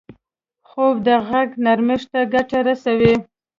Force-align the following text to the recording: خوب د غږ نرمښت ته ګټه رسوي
خوب 0.69 0.95
د 1.07 1.09
غږ 1.27 1.49
نرمښت 1.65 2.07
ته 2.13 2.21
ګټه 2.33 2.59
رسوي 2.67 3.13